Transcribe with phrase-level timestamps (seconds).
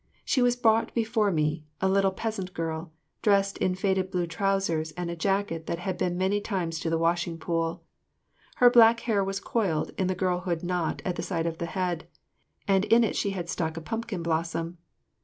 [0.25, 5.11] She was brought before me, a little peasant girl, dressed in faded blue trousers and
[5.11, 7.83] a jacket that had been many times to the washing pool.
[8.55, 12.07] Her black hair was coiled in the girlhood knot at the side of the head,
[12.67, 14.79] and in it she had stuck a pumpkin blossom.